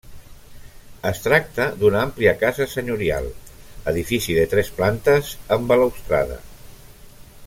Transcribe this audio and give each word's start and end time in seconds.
Es 1.09 1.19
tracta 1.25 1.67
d’una 1.83 1.99
àmplia 2.05 2.33
casa 2.45 2.67
senyorial, 2.71 3.29
edifici 3.93 4.39
de 4.39 4.49
tres 4.55 4.75
plantes 4.79 5.33
amb 5.57 5.71
balustrada. 5.73 6.41